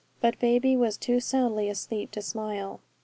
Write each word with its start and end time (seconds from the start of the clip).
But 0.19 0.39
baby 0.39 0.75
was 0.75 0.97
too 0.97 1.19
soundly 1.19 1.69
asleep 1.69 2.09
to 2.13 2.23
smile. 2.23 2.79